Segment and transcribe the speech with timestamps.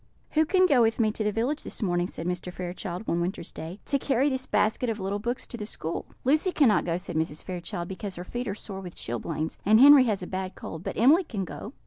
[0.31, 2.51] "]"Who can go with me to the village this morning," said Mr.
[2.51, 6.51] Fairchild, one winter's day, "to carry this basket of little books to the school?" "Lucy
[6.51, 7.43] cannot go," said Mrs.
[7.43, 10.97] Fairchild, "because her feet are sore with chilblains, and Henry has a bad cold; but
[10.97, 11.73] Emily can go."